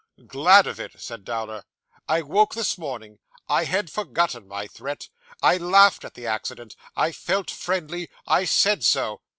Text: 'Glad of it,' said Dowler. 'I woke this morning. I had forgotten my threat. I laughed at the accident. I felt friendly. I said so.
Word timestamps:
'Glad 0.25 0.65
of 0.65 0.79
it,' 0.79 0.99
said 0.99 1.23
Dowler. 1.23 1.63
'I 2.09 2.23
woke 2.23 2.55
this 2.55 2.75
morning. 2.75 3.19
I 3.47 3.65
had 3.65 3.91
forgotten 3.91 4.47
my 4.47 4.65
threat. 4.65 5.09
I 5.43 5.57
laughed 5.57 6.03
at 6.03 6.15
the 6.15 6.25
accident. 6.25 6.75
I 6.95 7.11
felt 7.11 7.51
friendly. 7.51 8.09
I 8.25 8.45
said 8.45 8.83
so. 8.83 9.21